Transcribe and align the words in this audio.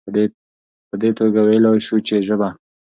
په 0.89 0.95
دي 1.01 1.11
توګه 1.19 1.39
ويلايي 1.47 1.81
شو 1.85 1.97
چې 2.07 2.15
ژبه 2.27 2.49